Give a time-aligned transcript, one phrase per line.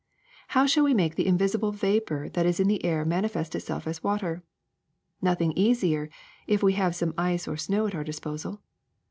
[0.57, 4.03] How shall we make the invisible vapor that is in the air manifest itself as
[4.03, 4.41] water?
[5.21, 6.09] Nothing easier,
[6.47, 8.63] if we have some ice or snow at our disposal.